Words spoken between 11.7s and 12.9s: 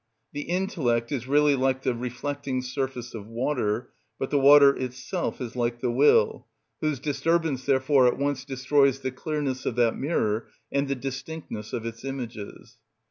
of its images.